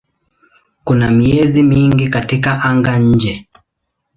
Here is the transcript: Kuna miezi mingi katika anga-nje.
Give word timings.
Kuna 0.83 1.11
miezi 1.11 1.63
mingi 1.63 2.09
katika 2.09 2.61
anga-nje. 2.63 3.47